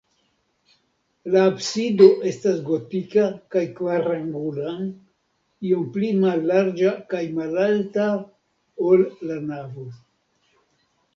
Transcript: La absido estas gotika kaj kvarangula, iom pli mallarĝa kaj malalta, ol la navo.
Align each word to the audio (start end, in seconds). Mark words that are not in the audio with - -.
La 1.33 1.41
absido 1.49 2.05
estas 2.29 2.55
gotika 2.69 3.25
kaj 3.55 3.63
kvarangula, 3.79 4.73
iom 5.73 5.83
pli 5.99 6.09
mallarĝa 6.23 6.95
kaj 7.13 7.21
malalta, 7.41 8.07
ol 8.89 9.05
la 9.33 9.37
navo. 9.51 9.89